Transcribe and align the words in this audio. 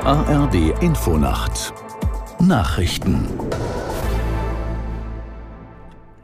ARD 0.00 0.82
Infonacht 0.82 1.72
Nachrichten 2.40 3.26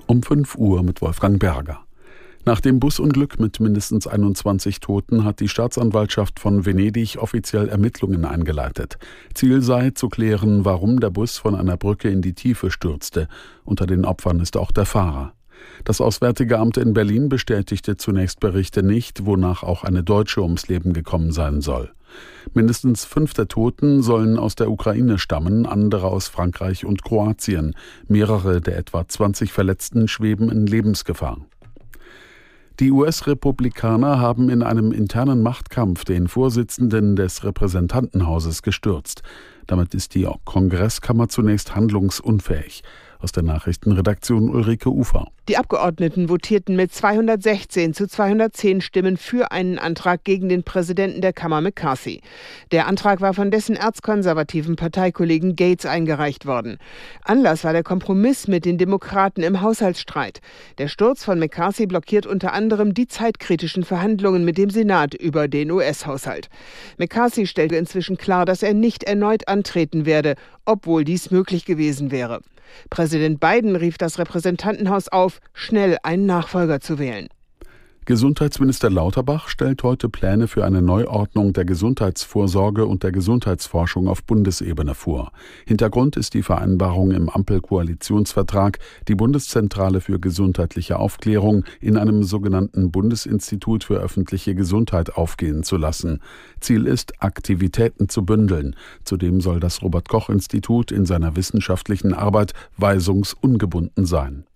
um 0.06 0.22
5 0.22 0.56
Uhr 0.56 0.82
mit 0.82 1.00
Wolfgang 1.02 1.38
Berger. 1.38 1.80
Nach 2.45 2.61
dem 2.61 2.80
Busunglück 2.80 3.38
mit 3.38 3.61
mindestens 3.61 4.06
21 4.06 4.80
Toten 4.80 5.25
hat 5.25 5.41
die 5.41 5.48
Staatsanwaltschaft 5.48 6.41
von 6.41 6.64
Venedig 6.64 7.18
offiziell 7.18 7.68
Ermittlungen 7.68 8.25
eingeleitet. 8.25 8.98
Ziel 9.34 9.62
sei 9.62 9.91
zu 9.91 10.09
klären, 10.09 10.64
warum 10.64 10.98
der 11.00 11.11
Bus 11.11 11.39
von 11.39 11.55
einer 11.55 11.77
Brücke 11.77 12.09
in 12.09 12.23
die 12.23 12.34
Tiefe 12.34 12.71
stürzte. 12.71 13.29
Unter 13.64 13.87
den 13.87 14.05
Opfern 14.05 14.41
ist 14.41 14.57
auch 14.57 14.73
der 14.73 14.87
Fahrer. 14.87 15.34
Das 15.84 16.00
Auswärtige 16.00 16.58
Amt 16.58 16.76
in 16.76 16.93
Berlin 16.93 17.29
bestätigte 17.29 17.96
zunächst 17.96 18.40
Berichte 18.40 18.82
nicht, 18.82 19.26
wonach 19.26 19.62
auch 19.62 19.85
eine 19.85 20.02
Deutsche 20.02 20.43
ums 20.43 20.68
Leben 20.68 20.93
gekommen 20.93 21.32
sein 21.32 21.61
soll. 21.61 21.90
Mindestens 22.54 23.04
fünf 23.04 23.35
der 23.35 23.48
Toten 23.48 24.02
sollen 24.02 24.38
aus 24.38 24.57
der 24.57 24.71
Ukraine 24.71 25.18
stammen, 25.18 25.66
andere 25.66 26.08
aus 26.08 26.29
Frankreich 26.29 26.85
und 26.85 27.04
Kroatien. 27.04 27.75
Mehrere 28.08 28.61
der 28.61 28.79
etwa 28.79 29.07
20 29.07 29.52
Verletzten 29.52 30.08
schweben 30.08 30.50
in 30.50 30.66
Lebensgefahr. 30.66 31.38
Die 32.80 32.91
US-Republikaner 32.92 34.20
haben 34.20 34.48
in 34.48 34.62
einem 34.62 34.91
internen 34.91 35.42
Machtkampf 35.42 36.05
den 36.06 36.28
Vorsitzenden 36.28 37.14
des 37.14 37.44
Repräsentantenhauses 37.44 38.62
gestürzt. 38.62 39.22
Damit 39.66 39.92
ist 39.92 40.14
die 40.14 40.27
Kongresskammer 40.47 41.28
zunächst 41.28 41.77
handlungsunfähig. 41.77 42.83
Aus 43.22 43.33
der 43.33 43.42
Nachrichtenredaktion 43.42 44.48
Ulrike 44.48 44.88
Ufer. 44.88 45.27
Die 45.47 45.58
Abgeordneten 45.58 46.28
votierten 46.28 46.74
mit 46.74 46.94
216 46.94 47.92
zu 47.92 48.08
210 48.08 48.80
Stimmen 48.80 49.19
für 49.19 49.52
einen 49.52 49.78
Antrag 49.78 50.24
gegen 50.24 50.48
den 50.48 50.62
Präsidenten 50.62 51.20
der 51.20 51.34
Kammer 51.34 51.60
McCarthy. 51.60 52.22
Der 52.72 52.86
Antrag 52.86 53.20
war 53.20 53.34
von 53.34 53.50
dessen 53.50 53.77
erzkonservativen 53.77 54.77
Parteikollegen 54.77 55.54
Gates 55.54 55.84
eingereicht 55.84 56.46
worden. 56.46 56.78
Anlass 57.22 57.62
war 57.62 57.74
der 57.74 57.82
Kompromiss 57.82 58.48
mit 58.48 58.64
den 58.64 58.78
Demokraten 58.78 59.42
im 59.42 59.60
Haushaltsstreit. 59.60 60.40
Der 60.78 60.88
Sturz 60.88 61.22
von 61.22 61.38
McCarthy 61.38 61.86
blockiert 61.86 62.24
unter 62.24 62.55
anderem 62.55 62.94
die 62.94 63.06
zeitkritischen 63.06 63.84
Verhandlungen 63.84 64.46
mit 64.46 64.56
dem 64.56 64.70
Senat 64.70 65.12
über 65.12 65.46
den 65.46 65.70
US-Haushalt. 65.70 66.48
McCarthy 66.96 67.46
stellte 67.46 67.77
inzwischen 67.77 68.16
klar, 68.16 68.46
dass 68.46 68.62
er 68.62 68.72
nicht 68.72 69.02
erneut 69.02 69.46
antreten 69.46 70.06
werde, 70.06 70.36
obwohl 70.64 71.05
dies 71.05 71.30
möglich 71.30 71.66
gewesen 71.66 72.10
wäre. 72.10 72.40
Präsident 72.90 73.40
Biden 73.40 73.76
rief 73.76 73.98
das 73.98 74.18
Repräsentantenhaus 74.18 75.08
auf, 75.08 75.40
schnell 75.52 75.98
einen 76.02 76.26
Nachfolger 76.26 76.80
zu 76.80 76.98
wählen. 76.98 77.28
Gesundheitsminister 78.11 78.91
Lauterbach 78.91 79.47
stellt 79.47 79.84
heute 79.84 80.08
Pläne 80.08 80.48
für 80.48 80.64
eine 80.64 80.83
Neuordnung 80.83 81.53
der 81.53 81.64
Gesundheitsvorsorge 81.64 82.84
und 82.84 83.05
der 83.05 83.12
Gesundheitsforschung 83.12 84.08
auf 84.08 84.25
Bundesebene 84.25 84.97
vor. 84.97 85.30
Hintergrund 85.64 86.17
ist 86.17 86.34
die 86.34 86.42
Vereinbarung 86.42 87.12
im 87.12 87.28
Ampelkoalitionsvertrag, 87.28 88.80
die 89.06 89.14
Bundeszentrale 89.14 90.00
für 90.00 90.19
gesundheitliche 90.19 90.98
Aufklärung 90.98 91.62
in 91.80 91.97
einem 91.97 92.25
sogenannten 92.25 92.91
Bundesinstitut 92.91 93.84
für 93.84 94.00
öffentliche 94.00 94.56
Gesundheit 94.56 95.14
aufgehen 95.14 95.62
zu 95.62 95.77
lassen. 95.77 96.19
Ziel 96.58 96.89
ist, 96.89 97.22
Aktivitäten 97.22 98.08
zu 98.08 98.24
bündeln. 98.24 98.74
Zudem 99.05 99.41
soll 99.41 99.61
das 99.61 99.83
Robert 99.83 100.08
Koch 100.08 100.30
Institut 100.30 100.91
in 100.91 101.06
seiner 101.06 101.36
wissenschaftlichen 101.36 102.12
Arbeit 102.12 102.55
weisungsungebunden 102.77 104.05
sein. 104.05 104.47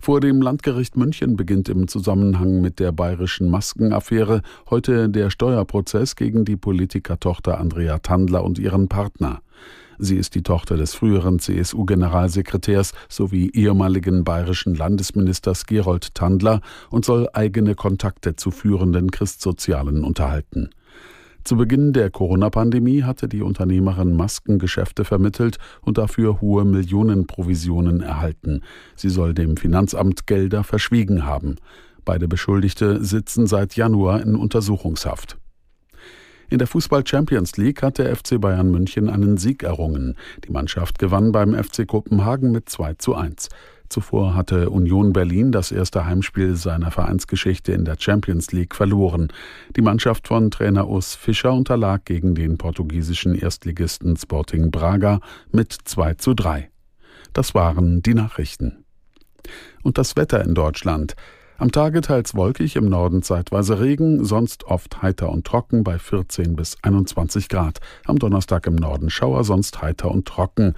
Vor 0.00 0.20
dem 0.20 0.40
Landgericht 0.40 0.96
München 0.96 1.36
beginnt 1.36 1.68
im 1.68 1.88
Zusammenhang 1.88 2.60
mit 2.60 2.78
der 2.78 2.92
bayerischen 2.92 3.50
Maskenaffäre 3.50 4.42
heute 4.70 5.08
der 5.08 5.30
Steuerprozess 5.30 6.16
gegen 6.16 6.44
die 6.44 6.56
Politikertochter 6.56 7.58
Andrea 7.58 7.98
Tandler 7.98 8.44
und 8.44 8.58
ihren 8.58 8.88
Partner. 8.88 9.42
Sie 9.98 10.16
ist 10.16 10.36
die 10.36 10.44
Tochter 10.44 10.76
des 10.76 10.94
früheren 10.94 11.40
CSU-Generalsekretärs 11.40 12.92
sowie 13.08 13.50
ehemaligen 13.52 14.22
bayerischen 14.22 14.76
Landesministers 14.76 15.66
Gerold 15.66 16.14
Tandler 16.14 16.60
und 16.90 17.04
soll 17.04 17.28
eigene 17.32 17.74
Kontakte 17.74 18.36
zu 18.36 18.52
führenden 18.52 19.10
Christsozialen 19.10 20.04
unterhalten. 20.04 20.70
Zu 21.48 21.56
Beginn 21.56 21.94
der 21.94 22.10
Corona-Pandemie 22.10 23.04
hatte 23.04 23.26
die 23.26 23.40
Unternehmerin 23.40 24.14
Maskengeschäfte 24.14 25.06
vermittelt 25.06 25.56
und 25.80 25.96
dafür 25.96 26.42
hohe 26.42 26.66
Millionenprovisionen 26.66 28.02
erhalten. 28.02 28.60
Sie 28.96 29.08
soll 29.08 29.32
dem 29.32 29.56
Finanzamt 29.56 30.26
Gelder 30.26 30.62
verschwiegen 30.62 31.24
haben. 31.24 31.56
Beide 32.04 32.28
Beschuldigte 32.28 33.02
sitzen 33.02 33.46
seit 33.46 33.76
Januar 33.76 34.20
in 34.20 34.36
Untersuchungshaft. 34.36 35.38
In 36.50 36.58
der 36.58 36.66
Fußball 36.66 37.06
Champions 37.06 37.56
League 37.56 37.82
hat 37.82 37.96
der 37.96 38.14
FC 38.14 38.38
Bayern 38.38 38.70
München 38.70 39.08
einen 39.08 39.38
Sieg 39.38 39.62
errungen. 39.62 40.16
Die 40.46 40.52
Mannschaft 40.52 40.98
gewann 40.98 41.32
beim 41.32 41.54
FC 41.54 41.86
Kopenhagen 41.86 42.52
mit 42.52 42.68
2 42.68 42.94
zu 42.94 43.14
1. 43.14 43.48
Zuvor 43.88 44.34
hatte 44.34 44.70
Union 44.70 45.12
Berlin 45.12 45.52
das 45.52 45.72
erste 45.72 46.04
Heimspiel 46.04 46.56
seiner 46.56 46.90
Vereinsgeschichte 46.90 47.72
in 47.72 47.84
der 47.84 47.96
Champions 47.98 48.52
League 48.52 48.74
verloren. 48.74 49.32
Die 49.76 49.82
Mannschaft 49.82 50.28
von 50.28 50.50
Trainer 50.50 50.88
Urs 50.88 51.14
Fischer 51.14 51.52
unterlag 51.52 52.04
gegen 52.04 52.34
den 52.34 52.58
portugiesischen 52.58 53.34
Erstligisten 53.34 54.16
Sporting 54.16 54.70
Braga 54.70 55.20
mit 55.50 55.72
2 55.72 56.14
zu 56.14 56.34
3. 56.34 56.70
Das 57.32 57.54
waren 57.54 58.02
die 58.02 58.14
Nachrichten. 58.14 58.84
Und 59.82 59.98
das 59.98 60.16
Wetter 60.16 60.44
in 60.44 60.54
Deutschland. 60.54 61.16
Am 61.56 61.72
Tage 61.72 62.02
teils 62.02 62.36
wolkig, 62.36 62.76
im 62.76 62.88
Norden 62.88 63.22
zeitweise 63.22 63.80
Regen, 63.80 64.24
sonst 64.24 64.64
oft 64.64 65.02
heiter 65.02 65.30
und 65.30 65.44
trocken 65.44 65.82
bei 65.82 65.98
14 65.98 66.54
bis 66.54 66.76
21 66.82 67.48
Grad. 67.48 67.80
Am 68.04 68.18
Donnerstag 68.18 68.66
im 68.66 68.76
Norden 68.76 69.10
Schauer, 69.10 69.42
sonst 69.42 69.82
heiter 69.82 70.10
und 70.10 70.28
trocken. 70.28 70.74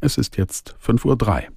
Es 0.00 0.18
ist 0.18 0.36
jetzt 0.36 0.76
5.03 0.84 1.04
Uhr. 1.06 1.54